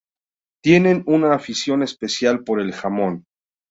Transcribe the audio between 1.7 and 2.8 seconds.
especial por el